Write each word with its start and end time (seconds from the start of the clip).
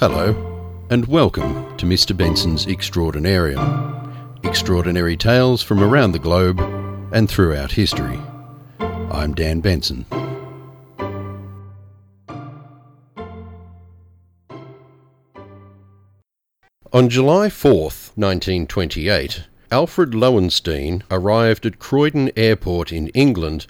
Hello, 0.00 0.34
and 0.88 1.04
welcome 1.08 1.76
to 1.76 1.84
Mr. 1.84 2.16
Benson's 2.16 2.64
Extraordinarium. 2.64 4.40
Extraordinary 4.44 5.14
tales 5.14 5.62
from 5.62 5.82
around 5.82 6.12
the 6.12 6.18
globe 6.18 6.58
and 7.12 7.28
throughout 7.28 7.72
history. 7.72 8.18
I'm 8.80 9.34
Dan 9.34 9.60
Benson. 9.60 10.06
On 16.94 17.10
July 17.10 17.48
4th, 17.48 18.16
1928, 18.16 19.44
Alfred 19.70 20.14
Lowenstein 20.14 21.04
arrived 21.10 21.66
at 21.66 21.78
Croydon 21.78 22.30
Airport 22.38 22.90
in 22.90 23.08
England 23.08 23.66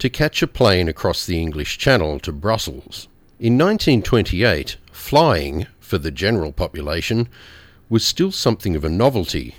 to 0.00 0.10
catch 0.10 0.42
a 0.42 0.48
plane 0.48 0.88
across 0.88 1.24
the 1.24 1.40
English 1.40 1.78
Channel 1.78 2.18
to 2.18 2.32
Brussels. 2.32 3.06
In 3.38 3.56
1928, 3.56 4.76
flying, 4.98 5.66
for 5.80 5.98
the 5.98 6.10
general 6.10 6.52
population, 6.52 7.28
was 7.88 8.06
still 8.06 8.30
something 8.30 8.76
of 8.76 8.84
a 8.84 8.88
novelty, 8.90 9.54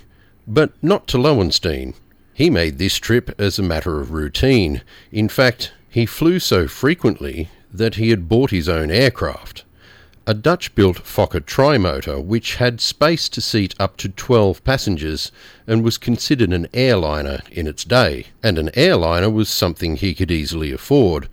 but 0.46 0.72
not 0.82 1.06
to 1.08 1.18
Lowenstein. 1.18 1.94
He 2.32 2.50
made 2.50 2.78
this 2.78 2.96
trip 2.96 3.34
as 3.38 3.58
a 3.58 3.62
matter 3.62 4.00
of 4.00 4.12
routine. 4.12 4.82
In 5.10 5.28
fact, 5.28 5.72
he 5.88 6.06
flew 6.06 6.38
so 6.38 6.68
frequently 6.68 7.48
that 7.72 7.96
he 7.96 8.10
had 8.10 8.28
bought 8.28 8.50
his 8.50 8.68
own 8.68 8.90
aircraft 8.90 9.64
a 10.30 10.34
Dutch 10.34 10.76
built 10.76 10.98
Fokker 10.98 11.40
trimotor 11.40 12.22
which 12.22 12.54
had 12.54 12.80
space 12.80 13.28
to 13.30 13.40
seat 13.40 13.74
up 13.80 13.96
to 13.96 14.08
12 14.08 14.62
passengers 14.62 15.32
and 15.66 15.82
was 15.82 15.98
considered 15.98 16.52
an 16.52 16.68
airliner 16.72 17.40
in 17.50 17.66
its 17.66 17.84
day. 17.84 18.26
And 18.40 18.56
an 18.56 18.70
airliner 18.74 19.28
was 19.28 19.48
something 19.48 19.96
he 19.96 20.14
could 20.14 20.30
easily 20.30 20.70
afford. 20.70 21.28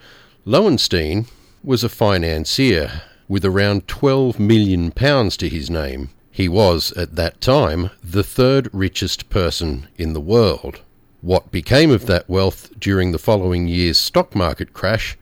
Lowenstein 0.45 1.27
was 1.63 1.83
a 1.83 1.89
financier 1.89 3.03
with 3.27 3.45
around 3.45 3.87
12 3.87 4.39
million 4.39 4.91
pounds 4.91 5.37
to 5.37 5.49
his 5.49 5.69
name. 5.69 6.09
He 6.31 6.47
was, 6.47 6.91
at 6.93 7.15
that 7.15 7.41
time, 7.41 7.89
the 8.03 8.23
third 8.23 8.69
richest 8.71 9.29
person 9.29 9.87
in 9.97 10.13
the 10.13 10.21
world. 10.21 10.81
What 11.21 11.51
became 11.51 11.89
of 11.89 12.05
that 12.05 12.29
wealth 12.29 12.71
during 12.79 13.11
the 13.11 13.17
following 13.17 13.67
year's 13.67 13.97
stock 13.97 14.35
market 14.35 14.71
crash 14.73 15.17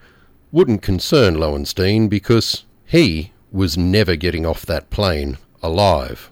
wouldn't 0.52 0.82
concern 0.82 1.36
Lowenstein 1.40 2.08
because 2.08 2.64
he 2.86 3.32
was 3.52 3.78
never 3.78 4.16
getting 4.16 4.46
off 4.46 4.66
that 4.66 4.90
plane 4.90 5.38
alive. 5.64 6.30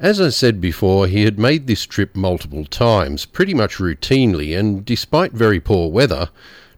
As 0.00 0.20
I 0.20 0.28
said 0.28 0.60
before, 0.60 1.06
he 1.06 1.24
had 1.24 1.38
made 1.38 1.66
this 1.66 1.84
trip 1.84 2.14
multiple 2.14 2.64
times, 2.64 3.24
pretty 3.24 3.54
much 3.54 3.78
routinely, 3.78 4.56
and 4.56 4.84
despite 4.84 5.32
very 5.32 5.58
poor 5.58 5.90
weather, 5.90 6.30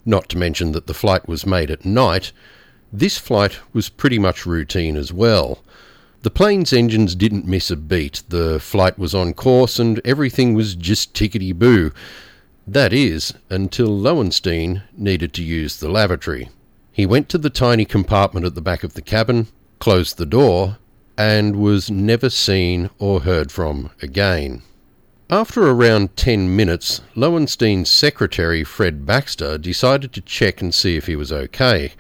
not 0.06 0.28
to 0.30 0.38
mention 0.38 0.72
that 0.72 0.86
the 0.86 0.94
flight 0.94 1.28
was 1.28 1.44
made 1.44 1.70
at 1.70 1.84
night, 1.84 2.32
this 2.92 3.18
flight 3.18 3.58
was 3.72 3.88
pretty 3.88 4.18
much 4.18 4.46
routine 4.46 4.96
as 4.96 5.12
well. 5.12 5.62
The 6.22 6.30
plane's 6.30 6.72
engines 6.72 7.14
didn't 7.14 7.46
miss 7.46 7.70
a 7.70 7.76
beat, 7.76 8.22
the 8.28 8.60
flight 8.60 8.98
was 8.98 9.14
on 9.14 9.32
course, 9.32 9.78
and 9.78 10.00
everything 10.04 10.54
was 10.54 10.74
just 10.74 11.14
tickety 11.14 11.54
boo. 11.54 11.92
That 12.66 12.92
is, 12.92 13.32
until 13.48 13.88
Lowenstein 13.88 14.82
needed 14.96 15.32
to 15.34 15.42
use 15.42 15.76
the 15.78 15.88
lavatory. 15.88 16.50
He 16.92 17.06
went 17.06 17.28
to 17.30 17.38
the 17.38 17.48
tiny 17.48 17.84
compartment 17.84 18.44
at 18.44 18.54
the 18.54 18.60
back 18.60 18.84
of 18.84 18.94
the 18.94 19.02
cabin, 19.02 19.46
closed 19.78 20.18
the 20.18 20.26
door, 20.26 20.76
and 21.16 21.56
was 21.56 21.90
never 21.90 22.28
seen 22.28 22.90
or 22.98 23.20
heard 23.20 23.50
from 23.50 23.90
again. 24.02 24.62
After 25.30 25.70
around 25.70 26.16
10 26.16 26.54
minutes, 26.54 27.00
Lowenstein's 27.14 27.90
secretary, 27.90 28.64
Fred 28.64 29.06
Baxter, 29.06 29.56
decided 29.56 30.12
to 30.12 30.20
check 30.20 30.60
and 30.60 30.74
see 30.74 30.96
if 30.96 31.06
he 31.06 31.16
was 31.16 31.30
okay. 31.30 31.92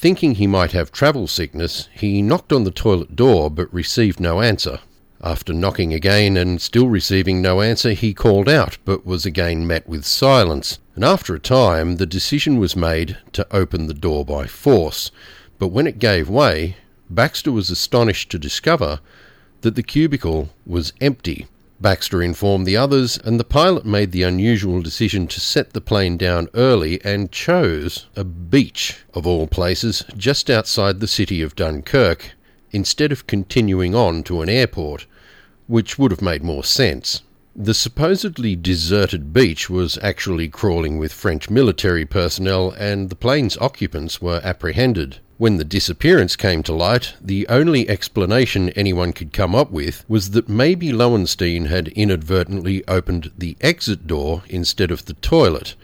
Thinking 0.00 0.36
he 0.36 0.46
might 0.46 0.72
have 0.72 0.90
travel 0.90 1.26
sickness, 1.26 1.90
he 1.92 2.22
knocked 2.22 2.54
on 2.54 2.64
the 2.64 2.70
toilet 2.70 3.14
door 3.16 3.50
but 3.50 3.70
received 3.70 4.18
no 4.18 4.40
answer. 4.40 4.80
After 5.22 5.52
knocking 5.52 5.92
again 5.92 6.38
and 6.38 6.58
still 6.58 6.88
receiving 6.88 7.42
no 7.42 7.60
answer, 7.60 7.92
he 7.92 8.14
called 8.14 8.48
out 8.48 8.78
but 8.86 9.04
was 9.04 9.26
again 9.26 9.66
met 9.66 9.86
with 9.86 10.06
silence. 10.06 10.78
And 10.94 11.04
after 11.04 11.34
a 11.34 11.38
time, 11.38 11.96
the 11.96 12.06
decision 12.06 12.56
was 12.56 12.74
made 12.74 13.18
to 13.34 13.46
open 13.54 13.88
the 13.88 13.92
door 13.92 14.24
by 14.24 14.46
force. 14.46 15.10
But 15.58 15.68
when 15.68 15.86
it 15.86 15.98
gave 15.98 16.30
way, 16.30 16.76
Baxter 17.10 17.52
was 17.52 17.68
astonished 17.68 18.30
to 18.30 18.38
discover 18.38 19.00
that 19.60 19.74
the 19.74 19.82
cubicle 19.82 20.48
was 20.64 20.94
empty. 21.02 21.46
Baxter 21.80 22.22
informed 22.22 22.66
the 22.66 22.76
others, 22.76 23.18
and 23.24 23.40
the 23.40 23.44
pilot 23.44 23.86
made 23.86 24.12
the 24.12 24.22
unusual 24.22 24.82
decision 24.82 25.26
to 25.28 25.40
set 25.40 25.72
the 25.72 25.80
plane 25.80 26.18
down 26.18 26.48
early 26.52 27.02
and 27.02 27.32
chose 27.32 28.06
a 28.14 28.24
beach, 28.24 28.98
of 29.14 29.26
all 29.26 29.46
places, 29.46 30.04
just 30.14 30.50
outside 30.50 31.00
the 31.00 31.08
city 31.08 31.40
of 31.40 31.56
Dunkirk, 31.56 32.32
instead 32.70 33.12
of 33.12 33.26
continuing 33.26 33.94
on 33.94 34.22
to 34.24 34.42
an 34.42 34.50
airport, 34.50 35.06
which 35.68 35.98
would 35.98 36.10
have 36.10 36.20
made 36.20 36.44
more 36.44 36.64
sense. 36.64 37.22
The 37.56 37.74
supposedly 37.74 38.54
deserted 38.54 39.32
beach 39.32 39.68
was 39.68 39.98
actually 40.02 40.48
crawling 40.48 40.98
with 40.98 41.12
French 41.12 41.50
military 41.50 42.06
personnel, 42.06 42.70
and 42.78 43.10
the 43.10 43.16
plane's 43.16 43.58
occupants 43.58 44.22
were 44.22 44.40
apprehended. 44.44 45.18
When 45.36 45.56
the 45.56 45.64
disappearance 45.64 46.36
came 46.36 46.62
to 46.64 46.72
light, 46.72 47.14
the 47.20 47.48
only 47.48 47.88
explanation 47.88 48.68
anyone 48.70 49.12
could 49.12 49.32
come 49.32 49.54
up 49.54 49.72
with 49.72 50.04
was 50.08 50.30
that 50.30 50.48
maybe 50.48 50.92
Lowenstein 50.92 51.64
had 51.64 51.88
inadvertently 51.88 52.86
opened 52.86 53.32
the 53.36 53.56
exit 53.60 54.06
door 54.06 54.44
instead 54.48 54.92
of 54.92 55.06
the 55.06 55.14
toilet 55.14 55.74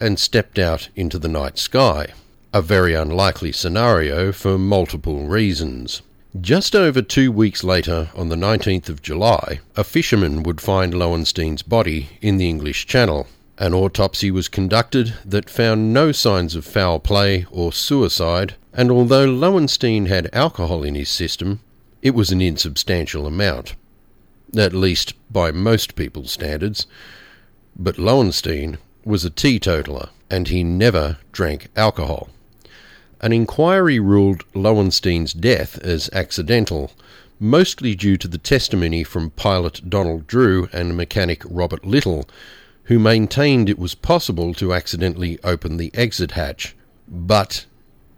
and 0.00 0.18
stepped 0.18 0.58
out 0.58 0.88
into 0.96 1.20
the 1.20 1.28
night 1.28 1.56
sky. 1.56 2.14
A 2.52 2.60
very 2.60 2.94
unlikely 2.94 3.52
scenario 3.52 4.32
for 4.32 4.58
multiple 4.58 5.26
reasons. 5.26 6.02
Just 6.40 6.74
over 6.74 7.02
two 7.02 7.30
weeks 7.30 7.62
later, 7.62 8.10
on 8.14 8.28
the 8.28 8.36
19th 8.36 8.88
of 8.88 9.00
July, 9.00 9.60
a 9.76 9.84
fisherman 9.84 10.42
would 10.42 10.60
find 10.60 10.92
Lowenstein's 10.92 11.62
body 11.62 12.18
in 12.20 12.36
the 12.36 12.48
English 12.48 12.86
Channel. 12.86 13.28
An 13.58 13.72
autopsy 13.72 14.32
was 14.32 14.48
conducted 14.48 15.14
that 15.24 15.48
found 15.48 15.94
no 15.94 16.10
signs 16.10 16.56
of 16.56 16.64
foul 16.64 16.98
play 16.98 17.46
or 17.52 17.72
suicide, 17.72 18.56
and 18.72 18.90
although 18.90 19.24
Lowenstein 19.24 20.06
had 20.06 20.28
alcohol 20.32 20.82
in 20.82 20.96
his 20.96 21.08
system, 21.08 21.60
it 22.02 22.14
was 22.14 22.32
an 22.32 22.40
insubstantial 22.40 23.26
amount, 23.26 23.76
at 24.56 24.74
least 24.74 25.14
by 25.32 25.52
most 25.52 25.94
people's 25.94 26.32
standards. 26.32 26.86
But 27.76 27.98
Lowenstein 27.98 28.78
was 29.04 29.24
a 29.24 29.30
teetotaler, 29.30 30.08
and 30.28 30.48
he 30.48 30.64
never 30.64 31.18
drank 31.30 31.68
alcohol. 31.76 32.30
An 33.20 33.32
inquiry 33.32 33.98
ruled 33.98 34.44
Lowenstein's 34.54 35.32
death 35.32 35.78
as 35.78 36.10
accidental, 36.12 36.92
mostly 37.40 37.94
due 37.94 38.16
to 38.18 38.28
the 38.28 38.38
testimony 38.38 39.04
from 39.04 39.30
pilot 39.30 39.88
Donald 39.88 40.26
Drew 40.26 40.68
and 40.72 40.96
mechanic 40.96 41.42
Robert 41.48 41.86
Little, 41.86 42.28
who 42.84 42.98
maintained 42.98 43.70
it 43.70 43.78
was 43.78 43.94
possible 43.94 44.52
to 44.54 44.74
accidentally 44.74 45.38
open 45.42 45.76
the 45.76 45.90
exit 45.94 46.32
hatch. 46.32 46.76
But 47.08 47.64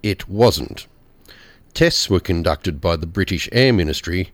it 0.03 0.29
wasn't. 0.29 0.87
Tests 1.75 2.11
were 2.11 2.21
conducted 2.21 2.81
by 2.81 2.97
the 2.97 3.07
British 3.07 3.49
Air 3.53 3.73
Ministry, 3.73 4.33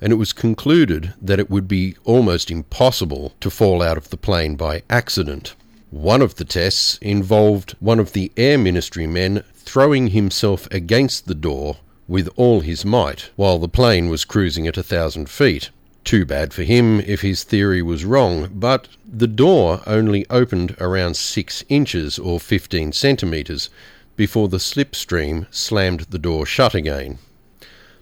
and 0.00 0.12
it 0.12 0.16
was 0.16 0.32
concluded 0.32 1.12
that 1.20 1.38
it 1.38 1.50
would 1.50 1.68
be 1.68 1.94
almost 2.04 2.50
impossible 2.50 3.34
to 3.40 3.50
fall 3.50 3.82
out 3.82 3.98
of 3.98 4.08
the 4.08 4.16
plane 4.16 4.56
by 4.56 4.82
accident. 4.88 5.54
One 5.96 6.20
of 6.20 6.34
the 6.34 6.44
tests 6.44 6.98
involved 7.00 7.74
one 7.80 7.98
of 7.98 8.12
the 8.12 8.30
Air 8.36 8.58
Ministry 8.58 9.06
men 9.06 9.42
throwing 9.54 10.08
himself 10.08 10.68
against 10.70 11.26
the 11.26 11.34
door 11.34 11.78
with 12.06 12.28
all 12.36 12.60
his 12.60 12.84
might 12.84 13.30
while 13.34 13.58
the 13.58 13.66
plane 13.66 14.10
was 14.10 14.26
cruising 14.26 14.66
at 14.66 14.76
a 14.76 14.82
thousand 14.82 15.30
feet. 15.30 15.70
Too 16.04 16.26
bad 16.26 16.52
for 16.52 16.64
him 16.64 17.00
if 17.00 17.22
his 17.22 17.44
theory 17.44 17.80
was 17.80 18.04
wrong, 18.04 18.50
but 18.52 18.88
the 19.10 19.26
door 19.26 19.80
only 19.86 20.26
opened 20.28 20.76
around 20.78 21.16
6 21.16 21.64
inches 21.70 22.18
or 22.18 22.38
15 22.40 22.92
centimetres 22.92 23.70
before 24.16 24.48
the 24.48 24.58
slipstream 24.60 25.46
slammed 25.50 26.00
the 26.10 26.18
door 26.18 26.44
shut 26.44 26.74
again. 26.74 27.18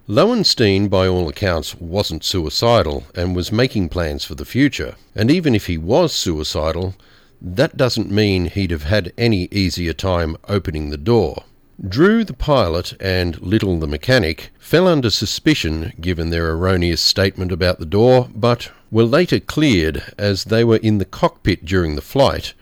Lowenstein, 0.08 0.88
by 0.88 1.06
all 1.06 1.28
accounts, 1.28 1.76
wasn't 1.76 2.24
suicidal 2.24 3.04
and 3.14 3.36
was 3.36 3.52
making 3.52 3.88
plans 3.88 4.24
for 4.24 4.34
the 4.34 4.44
future. 4.44 4.96
And 5.14 5.30
even 5.30 5.54
if 5.54 5.68
he 5.68 5.78
was 5.78 6.12
suicidal, 6.12 6.96
that 7.46 7.76
doesn't 7.76 8.10
mean 8.10 8.46
he'd 8.46 8.70
have 8.70 8.84
had 8.84 9.12
any 9.18 9.48
easier 9.50 9.92
time 9.92 10.36
opening 10.48 10.88
the 10.88 10.96
door. 10.96 11.44
Drew 11.86 12.24
the 12.24 12.32
pilot 12.32 12.94
and 13.00 13.38
Little 13.42 13.78
the 13.78 13.86
mechanic 13.86 14.50
fell 14.58 14.88
under 14.88 15.10
suspicion 15.10 15.92
given 16.00 16.30
their 16.30 16.52
erroneous 16.52 17.02
statement 17.02 17.52
about 17.52 17.78
the 17.78 17.84
door, 17.84 18.28
but 18.34 18.70
were 18.90 19.04
later 19.04 19.40
cleared 19.40 20.04
as 20.16 20.44
they 20.44 20.64
were 20.64 20.76
in 20.76 20.98
the 20.98 21.04
cockpit 21.04 21.64
during 21.64 21.96
the 21.96 22.00
flight, 22.00 22.54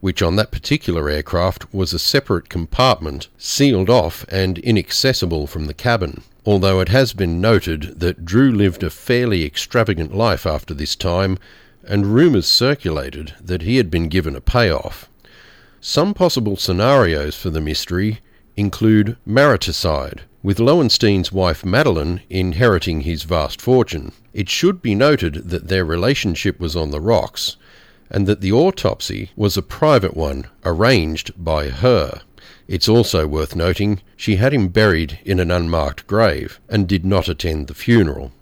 which 0.00 0.20
on 0.20 0.36
that 0.36 0.50
particular 0.50 1.08
aircraft 1.08 1.72
was 1.72 1.94
a 1.94 1.98
separate 1.98 2.50
compartment, 2.50 3.28
sealed 3.38 3.88
off 3.88 4.26
and 4.28 4.58
inaccessible 4.58 5.46
from 5.46 5.66
the 5.66 5.74
cabin. 5.74 6.22
Although 6.44 6.80
it 6.80 6.90
has 6.90 7.12
been 7.12 7.40
noted 7.40 8.00
that 8.00 8.24
Drew 8.24 8.52
lived 8.52 8.82
a 8.82 8.90
fairly 8.90 9.44
extravagant 9.44 10.14
life 10.14 10.44
after 10.44 10.74
this 10.74 10.94
time, 10.94 11.38
and 11.86 12.14
rumours 12.14 12.46
circulated 12.46 13.34
that 13.40 13.62
he 13.62 13.76
had 13.76 13.90
been 13.90 14.08
given 14.08 14.36
a 14.36 14.40
payoff. 14.40 15.08
Some 15.80 16.14
possible 16.14 16.56
scenarios 16.56 17.36
for 17.36 17.50
the 17.50 17.60
mystery 17.60 18.20
include 18.56 19.16
mariticide, 19.26 20.20
with 20.42 20.58
Lowenstein's 20.58 21.32
wife 21.32 21.64
Madeline 21.64 22.22
inheriting 22.30 23.02
his 23.02 23.24
vast 23.24 23.60
fortune. 23.60 24.12
It 24.32 24.48
should 24.48 24.82
be 24.82 24.94
noted 24.94 25.50
that 25.50 25.68
their 25.68 25.84
relationship 25.84 26.58
was 26.58 26.74
on 26.76 26.90
the 26.90 27.00
rocks, 27.00 27.56
and 28.10 28.26
that 28.26 28.40
the 28.40 28.52
autopsy 28.52 29.30
was 29.36 29.56
a 29.56 29.62
private 29.62 30.16
one 30.16 30.46
arranged 30.64 31.32
by 31.36 31.68
her. 31.68 32.22
It's 32.68 32.88
also 32.88 33.26
worth 33.26 33.54
noting 33.54 34.00
she 34.16 34.36
had 34.36 34.52
him 34.52 34.68
buried 34.68 35.18
in 35.24 35.38
an 35.38 35.50
unmarked 35.50 36.06
grave 36.06 36.60
and 36.68 36.88
did 36.88 37.04
not 37.04 37.28
attend 37.28 37.66
the 37.66 37.74
funeral. 37.74 38.32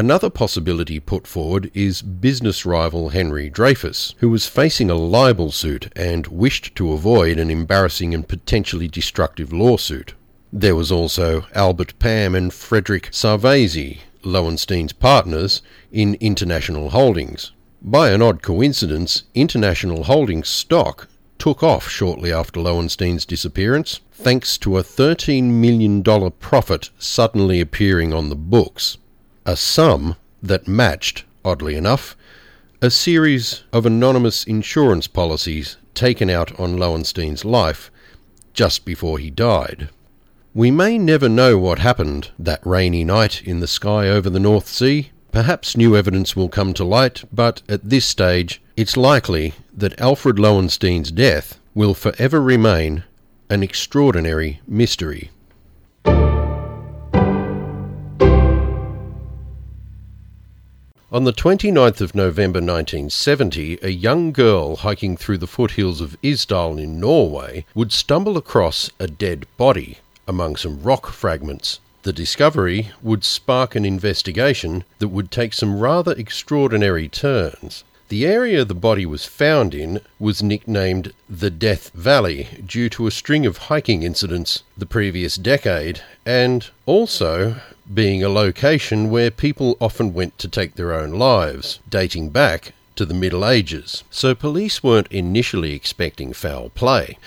Another 0.00 0.30
possibility 0.30 0.98
put 0.98 1.26
forward 1.26 1.70
is 1.74 2.00
business 2.00 2.64
rival 2.64 3.10
Henry 3.10 3.50
Dreyfus, 3.50 4.14
who 4.20 4.30
was 4.30 4.46
facing 4.46 4.88
a 4.88 4.94
libel 4.94 5.52
suit 5.52 5.92
and 5.94 6.26
wished 6.28 6.74
to 6.76 6.94
avoid 6.94 7.38
an 7.38 7.50
embarrassing 7.50 8.14
and 8.14 8.26
potentially 8.26 8.88
destructive 8.88 9.52
lawsuit. 9.52 10.14
There 10.50 10.74
was 10.74 10.90
also 10.90 11.44
Albert 11.54 11.98
Pam 11.98 12.34
and 12.34 12.50
Frederick 12.50 13.10
Szarvasy, 13.10 13.98
Lowenstein's 14.22 14.94
partners 14.94 15.60
in 15.92 16.14
International 16.14 16.88
Holdings. 16.88 17.52
By 17.82 18.08
an 18.08 18.22
odd 18.22 18.40
coincidence, 18.40 19.24
International 19.34 20.04
Holdings 20.04 20.48
stock 20.48 21.08
took 21.38 21.62
off 21.62 21.90
shortly 21.90 22.32
after 22.32 22.58
Lowenstein's 22.58 23.26
disappearance, 23.26 24.00
thanks 24.12 24.56
to 24.56 24.78
a 24.78 24.82
$13 24.82 25.42
million 25.50 26.02
profit 26.02 26.88
suddenly 26.98 27.60
appearing 27.60 28.14
on 28.14 28.30
the 28.30 28.34
books. 28.34 28.96
A 29.50 29.56
sum 29.56 30.14
that 30.40 30.68
matched, 30.68 31.24
oddly 31.44 31.74
enough, 31.74 32.16
a 32.80 32.88
series 32.88 33.64
of 33.72 33.84
anonymous 33.84 34.44
insurance 34.44 35.08
policies 35.08 35.76
taken 35.92 36.30
out 36.30 36.56
on 36.60 36.76
Lowenstein's 36.76 37.44
life 37.44 37.90
just 38.52 38.84
before 38.84 39.18
he 39.18 39.28
died. 39.28 39.88
We 40.54 40.70
may 40.70 40.98
never 40.98 41.28
know 41.28 41.58
what 41.58 41.80
happened 41.80 42.30
that 42.38 42.64
rainy 42.64 43.02
night 43.02 43.42
in 43.42 43.58
the 43.58 43.66
sky 43.66 44.06
over 44.06 44.30
the 44.30 44.38
North 44.38 44.68
Sea. 44.68 45.10
Perhaps 45.32 45.76
new 45.76 45.96
evidence 45.96 46.36
will 46.36 46.48
come 46.48 46.72
to 46.74 46.84
light, 46.84 47.24
but 47.32 47.60
at 47.68 47.90
this 47.90 48.06
stage, 48.06 48.62
it's 48.76 48.96
likely 48.96 49.54
that 49.76 50.00
Alfred 50.00 50.38
Lowenstein's 50.38 51.10
death 51.10 51.58
will 51.74 51.94
forever 51.94 52.40
remain 52.40 53.02
an 53.48 53.64
extraordinary 53.64 54.60
mystery. 54.68 55.32
On 61.12 61.24
the 61.24 61.32
29th 61.32 62.00
of 62.00 62.14
November 62.14 62.60
1970, 62.60 63.80
a 63.82 63.88
young 63.88 64.30
girl 64.30 64.76
hiking 64.76 65.16
through 65.16 65.38
the 65.38 65.48
foothills 65.48 66.00
of 66.00 66.16
Isdal 66.22 66.78
in 66.80 67.00
Norway 67.00 67.64
would 67.74 67.90
stumble 67.90 68.36
across 68.36 68.90
a 69.00 69.08
dead 69.08 69.44
body 69.56 69.98
among 70.28 70.54
some 70.54 70.80
rock 70.84 71.08
fragments. 71.08 71.80
The 72.04 72.12
discovery 72.12 72.92
would 73.02 73.24
spark 73.24 73.74
an 73.74 73.84
investigation 73.84 74.84
that 75.00 75.08
would 75.08 75.32
take 75.32 75.52
some 75.52 75.80
rather 75.80 76.12
extraordinary 76.12 77.08
turns. 77.08 77.82
The 78.08 78.24
area 78.24 78.64
the 78.64 78.74
body 78.76 79.04
was 79.04 79.26
found 79.26 79.74
in 79.74 80.02
was 80.20 80.44
nicknamed 80.44 81.12
the 81.28 81.50
Death 81.50 81.90
Valley 81.92 82.46
due 82.64 82.88
to 82.90 83.08
a 83.08 83.10
string 83.10 83.46
of 83.46 83.66
hiking 83.68 84.04
incidents 84.04 84.62
the 84.78 84.86
previous 84.86 85.34
decade, 85.34 86.02
and 86.24 86.68
also 86.86 87.56
being 87.92 88.22
a 88.22 88.28
location 88.28 89.10
where 89.10 89.30
people 89.30 89.76
often 89.80 90.14
went 90.14 90.38
to 90.38 90.48
take 90.48 90.74
their 90.74 90.92
own 90.92 91.12
lives, 91.12 91.80
dating 91.88 92.30
back 92.30 92.72
to 92.94 93.04
the 93.04 93.14
Middle 93.14 93.46
Ages. 93.46 94.04
So 94.10 94.34
police 94.34 94.82
weren't 94.82 95.10
initially 95.10 95.72
expecting 95.72 96.32
foul 96.32 96.70
play. 96.70 97.18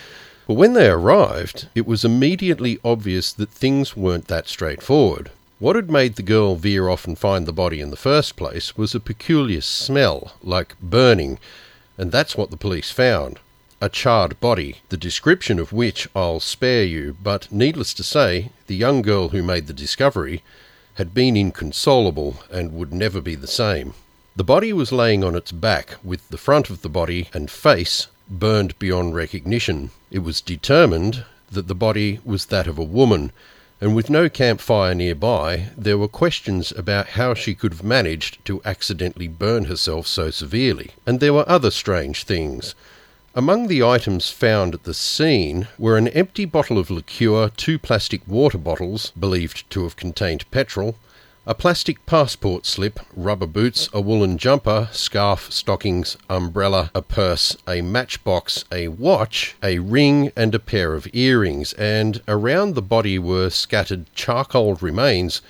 But 0.46 0.54
when 0.54 0.74
they 0.74 0.88
arrived, 0.88 1.68
it 1.74 1.86
was 1.86 2.04
immediately 2.04 2.78
obvious 2.84 3.32
that 3.32 3.50
things 3.50 3.96
weren't 3.96 4.28
that 4.28 4.48
straightforward. 4.48 5.30
What 5.58 5.76
had 5.76 5.90
made 5.90 6.16
the 6.16 6.22
girl 6.22 6.56
veer 6.56 6.88
off 6.88 7.06
and 7.06 7.18
find 7.18 7.46
the 7.46 7.52
body 7.52 7.80
in 7.80 7.90
the 7.90 7.96
first 7.96 8.36
place 8.36 8.76
was 8.76 8.94
a 8.94 9.00
peculiar 9.00 9.60
smell, 9.60 10.32
like 10.42 10.78
burning, 10.80 11.38
and 11.96 12.12
that's 12.12 12.36
what 12.36 12.50
the 12.50 12.56
police 12.56 12.90
found. 12.90 13.38
A 13.84 13.90
charred 13.90 14.40
body, 14.40 14.76
the 14.88 14.96
description 14.96 15.58
of 15.58 15.70
which 15.70 16.08
I'll 16.16 16.40
spare 16.40 16.84
you, 16.84 17.18
but 17.22 17.52
needless 17.52 17.92
to 17.92 18.02
say, 18.02 18.50
the 18.66 18.74
young 18.74 19.02
girl 19.02 19.28
who 19.28 19.42
made 19.42 19.66
the 19.66 19.74
discovery 19.74 20.42
had 20.94 21.12
been 21.12 21.36
inconsolable 21.36 22.38
and 22.50 22.72
would 22.72 22.94
never 22.94 23.20
be 23.20 23.34
the 23.34 23.46
same. 23.46 23.92
The 24.36 24.42
body 24.42 24.72
was 24.72 24.90
laying 24.90 25.22
on 25.22 25.36
its 25.36 25.52
back, 25.52 25.96
with 26.02 26.26
the 26.30 26.38
front 26.38 26.70
of 26.70 26.80
the 26.80 26.88
body 26.88 27.28
and 27.34 27.50
face 27.50 28.06
burned 28.26 28.78
beyond 28.78 29.14
recognition. 29.14 29.90
It 30.10 30.20
was 30.20 30.40
determined 30.40 31.26
that 31.52 31.68
the 31.68 31.74
body 31.74 32.20
was 32.24 32.46
that 32.46 32.66
of 32.66 32.78
a 32.78 32.82
woman, 32.82 33.32
and 33.82 33.94
with 33.94 34.08
no 34.08 34.30
campfire 34.30 34.94
nearby, 34.94 35.66
there 35.76 35.98
were 35.98 36.08
questions 36.08 36.72
about 36.72 37.08
how 37.20 37.34
she 37.34 37.54
could 37.54 37.74
have 37.74 37.84
managed 37.84 38.42
to 38.46 38.62
accidentally 38.64 39.28
burn 39.28 39.66
herself 39.66 40.06
so 40.06 40.30
severely. 40.30 40.92
And 41.04 41.20
there 41.20 41.34
were 41.34 41.46
other 41.46 41.70
strange 41.70 42.24
things. 42.24 42.74
Among 43.36 43.66
the 43.66 43.82
items 43.82 44.30
found 44.30 44.74
at 44.74 44.84
the 44.84 44.94
scene 44.94 45.66
were 45.76 45.96
an 45.96 46.06
empty 46.06 46.44
bottle 46.44 46.78
of 46.78 46.88
liqueur, 46.88 47.50
two 47.56 47.80
plastic 47.80 48.20
water 48.28 48.58
bottles, 48.58 49.10
believed 49.18 49.68
to 49.70 49.82
have 49.82 49.96
contained 49.96 50.48
petrol, 50.52 50.94
a 51.44 51.52
plastic 51.52 52.06
passport 52.06 52.64
slip, 52.64 53.00
rubber 53.16 53.48
boots, 53.48 53.88
a 53.92 54.00
woolen 54.00 54.38
jumper, 54.38 54.88
scarf, 54.92 55.52
stockings, 55.52 56.16
umbrella, 56.30 56.92
a 56.94 57.02
purse, 57.02 57.56
a 57.66 57.82
matchbox, 57.82 58.64
a 58.70 58.86
watch, 58.86 59.56
a 59.64 59.80
ring, 59.80 60.30
and 60.36 60.54
a 60.54 60.60
pair 60.60 60.94
of 60.94 61.08
earrings, 61.12 61.72
and 61.72 62.22
around 62.28 62.76
the 62.76 62.82
body 62.82 63.18
were 63.18 63.50
scattered 63.50 64.06
charcoal 64.14 64.76
remains 64.76 65.42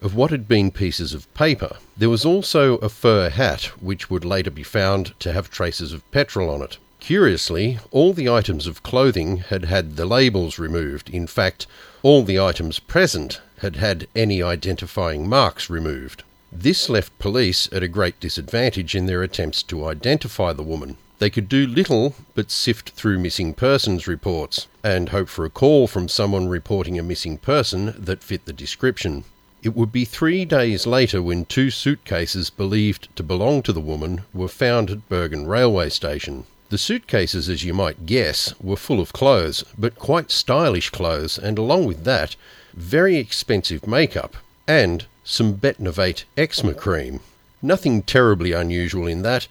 of 0.00 0.16
what 0.16 0.32
had 0.32 0.48
been 0.48 0.72
pieces 0.72 1.14
of 1.14 1.32
paper. 1.34 1.76
There 1.96 2.10
was 2.10 2.24
also 2.24 2.78
a 2.78 2.88
fur 2.88 3.30
hat, 3.30 3.66
which 3.80 4.10
would 4.10 4.24
later 4.24 4.50
be 4.50 4.64
found 4.64 5.14
to 5.20 5.32
have 5.32 5.50
traces 5.50 5.92
of 5.92 6.10
petrol 6.10 6.50
on 6.50 6.62
it. 6.62 6.78
Curiously, 7.04 7.80
all 7.90 8.12
the 8.12 8.28
items 8.28 8.68
of 8.68 8.84
clothing 8.84 9.38
had 9.38 9.64
had 9.64 9.96
the 9.96 10.06
labels 10.06 10.60
removed. 10.60 11.10
In 11.10 11.26
fact, 11.26 11.66
all 12.04 12.22
the 12.22 12.38
items 12.38 12.78
present 12.78 13.40
had 13.58 13.74
had 13.74 14.06
any 14.14 14.40
identifying 14.40 15.28
marks 15.28 15.68
removed. 15.68 16.22
This 16.52 16.88
left 16.88 17.18
police 17.18 17.68
at 17.72 17.82
a 17.82 17.88
great 17.88 18.20
disadvantage 18.20 18.94
in 18.94 19.06
their 19.06 19.24
attempts 19.24 19.64
to 19.64 19.84
identify 19.84 20.52
the 20.52 20.62
woman. 20.62 20.96
They 21.18 21.28
could 21.28 21.48
do 21.48 21.66
little 21.66 22.14
but 22.36 22.52
sift 22.52 22.90
through 22.90 23.18
missing 23.18 23.52
persons 23.52 24.06
reports 24.06 24.68
and 24.84 25.08
hope 25.08 25.28
for 25.28 25.44
a 25.44 25.50
call 25.50 25.88
from 25.88 26.08
someone 26.08 26.46
reporting 26.46 27.00
a 27.00 27.02
missing 27.02 27.36
person 27.36 27.96
that 27.98 28.22
fit 28.22 28.44
the 28.44 28.52
description. 28.52 29.24
It 29.64 29.74
would 29.74 29.90
be 29.90 30.04
three 30.04 30.44
days 30.44 30.86
later 30.86 31.20
when 31.20 31.46
two 31.46 31.72
suitcases 31.72 32.48
believed 32.48 33.08
to 33.16 33.24
belong 33.24 33.62
to 33.62 33.72
the 33.72 33.80
woman 33.80 34.20
were 34.32 34.46
found 34.46 34.88
at 34.88 35.08
Bergen 35.08 35.48
railway 35.48 35.88
station. 35.88 36.46
The 36.72 36.78
suitcases, 36.78 37.50
as 37.50 37.62
you 37.64 37.74
might 37.74 38.06
guess, 38.06 38.54
were 38.58 38.78
full 38.78 38.98
of 38.98 39.12
clothes, 39.12 39.62
but 39.76 39.98
quite 39.98 40.30
stylish 40.30 40.88
clothes, 40.88 41.36
and 41.36 41.58
along 41.58 41.84
with 41.84 42.04
that, 42.04 42.34
very 42.72 43.18
expensive 43.18 43.86
makeup, 43.86 44.38
and 44.66 45.04
some 45.22 45.52
Betnovate 45.52 46.24
eczema 46.34 46.72
cream. 46.72 47.20
Nothing 47.60 48.02
terribly 48.02 48.52
unusual 48.52 49.06
in 49.06 49.20
that, 49.20 49.48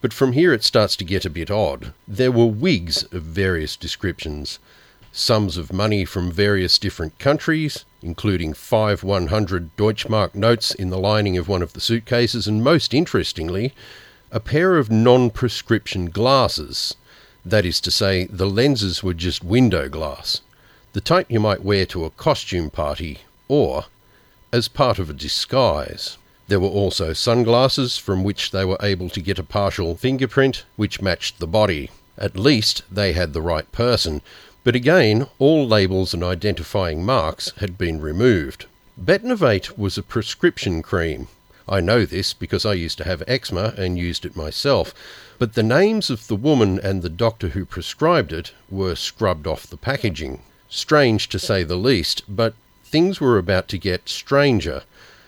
but 0.00 0.12
from 0.12 0.30
here 0.30 0.52
it 0.52 0.62
starts 0.62 0.94
to 0.94 1.04
get 1.04 1.24
a 1.24 1.28
bit 1.28 1.50
odd. 1.50 1.92
There 2.06 2.30
were 2.30 2.46
wigs 2.46 3.02
of 3.12 3.24
various 3.24 3.74
descriptions, 3.74 4.60
sums 5.10 5.56
of 5.56 5.72
money 5.72 6.04
from 6.04 6.30
various 6.30 6.78
different 6.78 7.18
countries, 7.18 7.84
including 8.00 8.52
five 8.52 9.02
100 9.02 9.76
Deutschmark 9.76 10.36
notes 10.36 10.72
in 10.72 10.90
the 10.90 10.98
lining 10.98 11.36
of 11.36 11.48
one 11.48 11.62
of 11.62 11.72
the 11.72 11.80
suitcases, 11.80 12.46
and 12.46 12.62
most 12.62 12.94
interestingly, 12.94 13.74
a 14.34 14.40
pair 14.40 14.76
of 14.76 14.90
non 14.90 15.30
prescription 15.30 16.10
glasses. 16.10 16.94
That 17.46 17.64
is 17.64 17.80
to 17.80 17.90
say, 17.90 18.26
the 18.26 18.50
lenses 18.50 19.02
were 19.02 19.14
just 19.14 19.42
window 19.42 19.88
glass 19.88 20.42
the 20.94 21.00
type 21.00 21.26
you 21.28 21.40
might 21.40 21.64
wear 21.64 21.84
to 21.84 22.04
a 22.04 22.10
costume 22.10 22.70
party 22.70 23.18
or 23.48 23.86
as 24.52 24.68
part 24.68 25.00
of 25.00 25.10
a 25.10 25.12
disguise. 25.12 26.16
There 26.46 26.60
were 26.60 26.68
also 26.68 27.12
sunglasses 27.12 27.98
from 27.98 28.22
which 28.22 28.52
they 28.52 28.64
were 28.64 28.78
able 28.80 29.08
to 29.10 29.20
get 29.20 29.40
a 29.40 29.42
partial 29.42 29.96
fingerprint 29.96 30.64
which 30.76 31.02
matched 31.02 31.40
the 31.40 31.48
body. 31.48 31.90
At 32.16 32.36
least 32.36 32.82
they 32.88 33.12
had 33.12 33.32
the 33.32 33.42
right 33.42 33.70
person, 33.72 34.22
but 34.62 34.76
again, 34.76 35.26
all 35.40 35.66
labels 35.66 36.14
and 36.14 36.22
identifying 36.22 37.04
marks 37.04 37.52
had 37.56 37.76
been 37.76 38.00
removed. 38.00 38.66
Betnovate 38.96 39.76
was 39.76 39.98
a 39.98 40.02
prescription 40.02 40.80
cream. 40.80 41.26
I 41.68 41.80
know 41.80 42.04
this 42.04 42.34
because 42.34 42.66
I 42.66 42.74
used 42.74 42.98
to 42.98 43.04
have 43.04 43.22
eczema 43.26 43.72
and 43.78 43.98
used 43.98 44.26
it 44.26 44.36
myself, 44.36 44.92
but 45.38 45.54
the 45.54 45.62
names 45.62 46.10
of 46.10 46.26
the 46.26 46.36
woman 46.36 46.78
and 46.78 47.00
the 47.00 47.08
doctor 47.08 47.48
who 47.48 47.64
prescribed 47.64 48.32
it 48.32 48.52
were 48.70 48.94
scrubbed 48.94 49.46
off 49.46 49.66
the 49.66 49.78
packaging. 49.78 50.42
Strange 50.68 51.28
to 51.30 51.38
say 51.38 51.62
the 51.62 51.76
least, 51.76 52.22
but 52.28 52.54
things 52.84 53.20
were 53.20 53.38
about 53.38 53.66
to 53.68 53.78
get 53.78 54.08
stranger. 54.08 54.82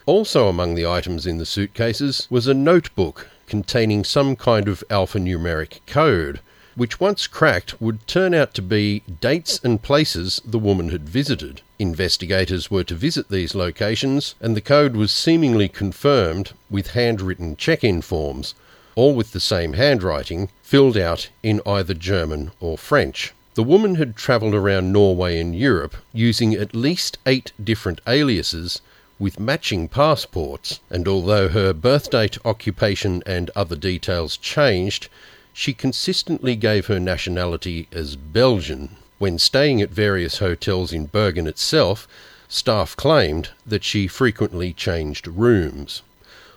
Also 0.04 0.48
among 0.48 0.74
the 0.74 0.86
items 0.86 1.26
in 1.26 1.38
the 1.38 1.46
suitcases 1.46 2.26
was 2.28 2.46
a 2.46 2.54
notebook 2.54 3.28
containing 3.46 4.04
some 4.04 4.36
kind 4.36 4.68
of 4.68 4.84
alphanumeric 4.90 5.80
code, 5.86 6.40
which 6.74 7.00
once 7.00 7.26
cracked 7.26 7.80
would 7.80 8.06
turn 8.06 8.34
out 8.34 8.52
to 8.52 8.62
be 8.62 9.02
dates 9.20 9.58
and 9.64 9.82
places 9.82 10.42
the 10.44 10.58
woman 10.58 10.90
had 10.90 11.08
visited. 11.08 11.62
Investigators 11.78 12.70
were 12.70 12.84
to 12.84 12.94
visit 12.94 13.28
these 13.28 13.54
locations, 13.54 14.34
and 14.40 14.56
the 14.56 14.62
code 14.62 14.96
was 14.96 15.12
seemingly 15.12 15.68
confirmed 15.68 16.52
with 16.70 16.92
handwritten 16.92 17.56
check 17.56 17.84
in 17.84 18.00
forms, 18.00 18.54
all 18.94 19.14
with 19.14 19.32
the 19.32 19.40
same 19.40 19.74
handwriting, 19.74 20.48
filled 20.62 20.96
out 20.96 21.28
in 21.42 21.60
either 21.66 21.92
German 21.92 22.50
or 22.60 22.78
French. 22.78 23.34
The 23.56 23.62
woman 23.62 23.96
had 23.96 24.16
travelled 24.16 24.54
around 24.54 24.92
Norway 24.92 25.38
and 25.38 25.54
Europe 25.54 25.96
using 26.12 26.54
at 26.54 26.74
least 26.74 27.18
eight 27.26 27.52
different 27.62 28.00
aliases 28.06 28.80
with 29.18 29.40
matching 29.40 29.88
passports, 29.88 30.80
and 30.90 31.06
although 31.06 31.48
her 31.48 31.72
birth 31.72 32.10
date, 32.10 32.38
occupation, 32.44 33.22
and 33.26 33.50
other 33.56 33.76
details 33.76 34.36
changed, 34.36 35.08
she 35.52 35.72
consistently 35.72 36.54
gave 36.54 36.86
her 36.86 37.00
nationality 37.00 37.88
as 37.92 38.14
Belgian. 38.16 38.96
When 39.18 39.38
staying 39.38 39.80
at 39.80 39.90
various 39.90 40.38
hotels 40.38 40.92
in 40.92 41.06
Bergen 41.06 41.46
itself, 41.46 42.06
staff 42.48 42.94
claimed 42.96 43.48
that 43.66 43.82
she 43.82 44.06
frequently 44.06 44.74
changed 44.74 45.26
rooms. 45.26 46.02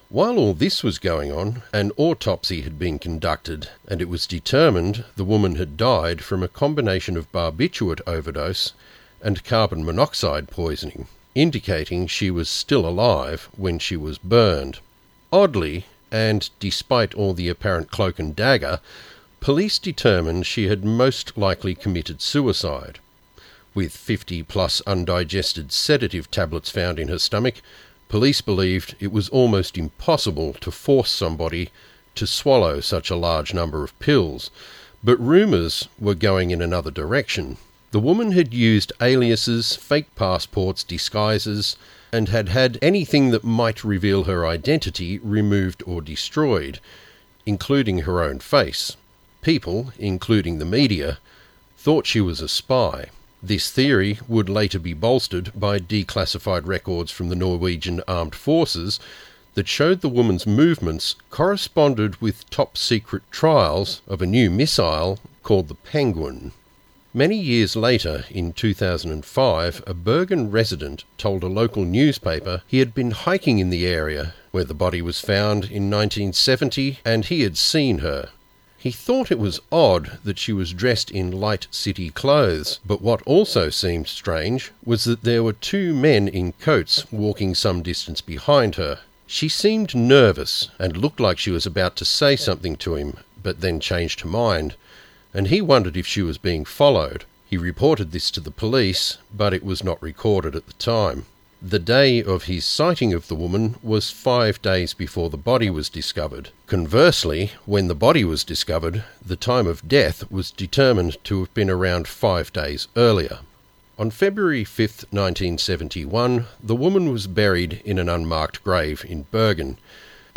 While 0.10 0.38
all 0.38 0.54
this 0.54 0.84
was 0.84 0.98
going 0.98 1.32
on, 1.32 1.62
an 1.72 1.94
autopsy 1.96 2.64
had 2.64 2.78
been 2.78 3.00
conducted, 3.00 3.70
and 3.88 4.02
it 4.02 4.10
was 4.10 4.28
determined 4.28 5.06
the 5.16 5.24
woman 5.24 5.56
had 5.56 5.78
died 5.78 6.22
from 6.22 6.44
a 6.44 6.50
combination 6.50 7.16
of 7.16 7.32
barbiturate 7.32 8.02
overdose 8.06 8.74
and 9.22 9.46
carbon 9.46 9.86
monoxide 9.86 10.50
poisoning, 10.50 11.08
indicating 11.36 12.08
she 12.08 12.30
was 12.30 12.50
still 12.50 12.86
alive 12.86 13.48
when 13.56 13.80
she 13.80 13.96
was 13.96 14.18
burned. 14.18 14.80
Oddly, 15.32 15.86
and 16.12 16.50
despite 16.60 17.14
all 17.14 17.34
the 17.34 17.48
apparent 17.48 17.90
cloak 17.90 18.20
and 18.20 18.36
dagger, 18.36 18.82
police 19.40 19.80
determined 19.80 20.46
she 20.46 20.68
had 20.68 20.84
most 20.84 21.38
likely 21.38 21.74
committed 21.74 22.22
suicide. 22.22 23.00
With 23.74 23.96
50 23.96 24.44
plus 24.44 24.82
undigested 24.88 25.72
sedative 25.72 26.30
tablets 26.30 26.70
found 26.70 27.00
in 27.00 27.08
her 27.08 27.20
stomach, 27.20 27.56
police 28.10 28.42
believed 28.42 28.96
it 29.00 29.12
was 29.12 29.30
almost 29.30 29.78
impossible 29.78 30.54
to 30.62 30.72
force 30.72 31.12
somebody 31.12 31.70
to 32.16 32.28
swallow 32.28 32.82
such 32.82 33.10
a 33.10 33.16
large 33.16 33.54
number 33.54 33.84
of 33.84 33.98
pills, 34.00 34.52
but 35.04 35.20
rumours 35.20 35.88
were 36.00 36.16
going 36.16 36.52
in 36.52 36.62
another 36.62 36.92
direction. 36.92 37.58
The 37.92 38.00
woman 38.00 38.34
had 38.34 38.54
used 38.54 38.92
aliases, 39.02 39.76
fake 39.76 40.14
passports, 40.16 40.84
disguises, 40.84 41.78
and 42.12 42.30
had 42.30 42.50
had 42.50 42.78
anything 42.82 43.32
that 43.32 43.44
might 43.44 43.84
reveal 43.84 44.26
her 44.26 44.46
identity 44.46 45.20
removed 45.20 45.82
or 45.86 46.02
destroyed, 46.02 46.80
including 47.46 48.00
her 48.00 48.22
own 48.22 48.40
face. 48.40 48.98
People, 49.42 49.94
including 49.98 50.60
the 50.60 50.66
media, 50.66 51.20
thought 51.78 52.06
she 52.06 52.20
was 52.20 52.42
a 52.42 52.50
spy. 52.50 53.10
This 53.42 53.72
theory 53.72 54.20
would 54.28 54.50
later 54.50 54.80
be 54.80 54.94
bolstered 54.94 55.52
by 55.58 55.80
declassified 55.80 56.66
records 56.66 57.10
from 57.10 57.30
the 57.30 57.38
Norwegian 57.38 58.02
Armed 58.06 58.36
Forces 58.36 59.00
that 59.54 59.68
showed 59.68 60.02
the 60.02 60.10
woman's 60.10 60.46
movements 60.46 61.16
corresponded 61.30 62.22
with 62.22 62.50
top 62.50 62.78
secret 62.78 63.24
trials 63.32 64.02
of 64.08 64.22
a 64.22 64.26
new 64.26 64.50
missile 64.50 65.20
called 65.42 65.70
the 65.70 65.76
Penguin. 65.76 66.52
Many 67.14 67.38
years 67.38 67.76
later, 67.76 68.26
in 68.30 68.54
2005, 68.54 69.84
a 69.88 69.94
Bergen 69.94 70.52
resident 70.52 71.06
told 71.18 71.44
a 71.44 71.48
local 71.48 71.84
newspaper 71.84 72.62
he 72.68 72.80
had 72.80 72.94
been 72.94 73.12
hiking 73.12 73.60
in 73.60 73.70
the 73.70 73.88
area 73.88 74.36
where 74.52 74.64
the 74.64 74.74
body 74.74 75.02
was 75.02 75.20
found 75.20 75.64
in 75.64 75.90
1970 75.90 77.00
and 77.04 77.26
he 77.26 77.42
had 77.42 77.58
seen 77.58 78.00
her. 78.00 78.30
He 78.82 78.92
thought 78.92 79.30
it 79.30 79.40
was 79.40 79.60
odd 79.74 80.20
that 80.24 80.40
she 80.40 80.54
was 80.54 80.72
dressed 80.72 81.12
in 81.12 81.32
light 81.32 81.68
city 81.70 82.12
clothes, 82.12 82.80
but 82.86 83.02
what 83.02 83.22
also 83.24 83.70
seemed 83.70 84.08
strange 84.08 84.72
was 84.86 85.04
that 85.04 85.24
there 85.24 85.44
were 85.44 85.52
two 85.52 85.94
men 85.94 86.30
in 86.30 86.54
coats 86.54 87.06
walking 87.12 87.54
some 87.54 87.84
distance 87.84 88.22
behind 88.22 88.76
her. 88.76 89.02
She 89.28 89.50
seemed 89.50 89.94
nervous 89.96 90.70
and 90.80 90.96
looked 90.96 91.20
like 91.20 91.38
she 91.38 91.52
was 91.52 91.66
about 91.66 91.98
to 91.98 92.06
say 92.06 92.38
something 92.38 92.78
to 92.78 92.96
him, 92.96 93.18
but 93.44 93.60
then 93.60 93.82
changed 93.82 94.22
her 94.22 94.30
mind, 94.30 94.76
and 95.34 95.48
he 95.48 95.62
wondered 95.62 95.98
if 95.98 96.08
she 96.08 96.22
was 96.22 96.38
being 96.38 96.64
followed. 96.64 97.26
He 97.50 97.58
reported 97.58 98.14
this 98.14 98.32
to 98.32 98.40
the 98.40 98.50
police, 98.50 99.18
but 99.36 99.54
it 99.54 99.64
was 99.64 99.84
not 99.84 100.02
recorded 100.02 100.56
at 100.56 100.68
the 100.68 100.74
time. 100.74 101.26
The 101.62 101.78
day 101.78 102.24
of 102.24 102.46
his 102.46 102.64
sighting 102.64 103.14
of 103.14 103.28
the 103.28 103.36
woman 103.36 103.76
was 103.84 104.12
five 104.12 104.62
days 104.62 104.94
before 104.94 105.30
the 105.30 105.36
body 105.36 105.70
was 105.70 105.90
discovered. 105.90 106.52
Conversely, 106.68 107.52
when 107.66 107.90
the 107.90 107.96
body 107.96 108.24
was 108.24 108.46
discovered, 108.46 109.04
the 109.26 109.36
time 109.36 109.68
of 109.68 109.86
death 109.86 110.32
was 110.32 110.52
determined 110.52 111.22
to 111.26 111.40
have 111.42 111.54
been 111.54 111.70
around 111.70 112.08
five 112.08 112.54
days 112.54 112.88
earlier. 112.96 113.40
On 113.98 114.10
February 114.10 114.64
5, 114.64 115.08
1971, 115.12 116.46
the 116.64 116.78
woman 116.78 117.12
was 117.12 117.28
buried 117.28 117.82
in 117.84 118.00
an 118.00 118.08
unmarked 118.08 118.64
grave 118.64 119.04
in 119.06 119.24
Bergen. 119.24 119.78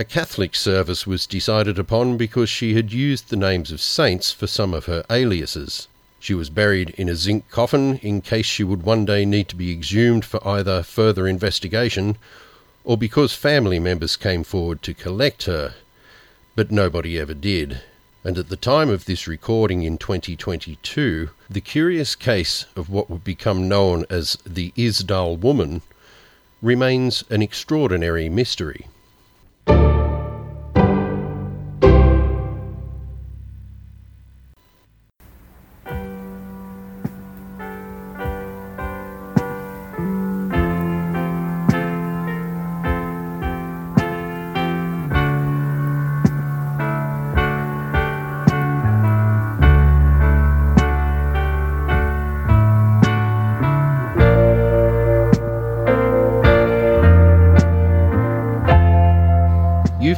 A 0.00 0.04
Catholic 0.04 0.56
service 0.56 1.06
was 1.06 1.28
decided 1.28 1.78
upon 1.78 2.16
because 2.16 2.48
she 2.50 2.74
had 2.74 2.92
used 2.92 3.28
the 3.30 3.36
names 3.36 3.70
of 3.70 3.80
saints 3.80 4.32
for 4.32 4.48
some 4.48 4.74
of 4.74 4.86
her 4.86 5.04
aliases. 5.08 5.86
She 6.22 6.34
was 6.34 6.50
buried 6.50 6.90
in 6.90 7.08
a 7.08 7.16
zinc 7.16 7.50
coffin 7.50 7.98
in 7.98 8.20
case 8.20 8.46
she 8.46 8.62
would 8.62 8.84
one 8.84 9.04
day 9.04 9.24
need 9.24 9.48
to 9.48 9.56
be 9.56 9.72
exhumed 9.72 10.24
for 10.24 10.38
either 10.46 10.84
further 10.84 11.26
investigation 11.26 12.16
or 12.84 12.96
because 12.96 13.34
family 13.34 13.80
members 13.80 14.14
came 14.14 14.44
forward 14.44 14.82
to 14.82 14.94
collect 14.94 15.46
her. 15.46 15.74
But 16.54 16.70
nobody 16.70 17.18
ever 17.18 17.34
did. 17.34 17.80
And 18.22 18.38
at 18.38 18.50
the 18.50 18.56
time 18.56 18.88
of 18.88 19.06
this 19.06 19.26
recording 19.26 19.82
in 19.82 19.98
2022, 19.98 21.30
the 21.50 21.60
curious 21.60 22.14
case 22.14 22.66
of 22.76 22.88
what 22.88 23.10
would 23.10 23.24
become 23.24 23.66
known 23.66 24.06
as 24.08 24.38
the 24.46 24.72
Isdal 24.76 25.40
woman 25.40 25.82
remains 26.62 27.24
an 27.30 27.42
extraordinary 27.42 28.28
mystery. 28.28 28.86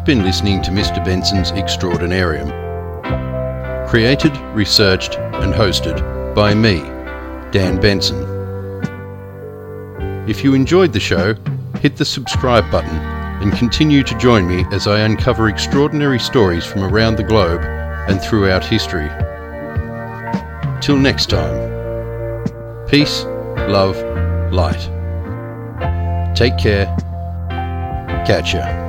Been 0.04 0.22
listening 0.22 0.60
to 0.64 0.70
Mr. 0.70 1.02
Benson's 1.02 1.50
Extraordinarium. 1.52 2.50
Created, 3.88 4.36
researched, 4.52 5.14
and 5.16 5.54
hosted 5.54 6.34
by 6.34 6.52
me, 6.52 6.80
Dan 7.52 7.80
Benson. 7.80 8.20
If 10.28 10.44
you 10.44 10.52
enjoyed 10.52 10.92
the 10.92 11.00
show, 11.00 11.34
hit 11.80 11.96
the 11.96 12.04
subscribe 12.04 12.70
button 12.70 12.94
and 13.40 13.54
continue 13.54 14.02
to 14.02 14.18
join 14.18 14.46
me 14.46 14.66
as 14.72 14.86
I 14.86 15.00
uncover 15.00 15.48
extraordinary 15.48 16.20
stories 16.20 16.66
from 16.66 16.82
around 16.84 17.16
the 17.16 17.24
globe 17.24 17.62
and 17.62 18.20
throughout 18.20 18.62
history. 18.62 19.08
Till 20.82 20.98
next 20.98 21.30
time, 21.30 22.86
peace, 22.88 23.24
love, 23.68 23.96
light. 24.52 24.90
Take 26.36 26.58
care. 26.58 26.94
Catch 28.26 28.52
ya. 28.52 28.83